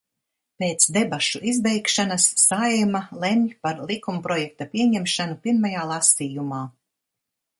Pēc 0.61 0.85
debašu 0.93 1.41
izbeigšanas 1.51 2.25
Saeima 2.43 3.01
lemj 3.25 3.53
par 3.67 3.83
likumprojekta 3.91 4.69
pieņemšanu 4.73 5.39
pirmajā 5.45 5.87
lasījumā. 5.93 6.63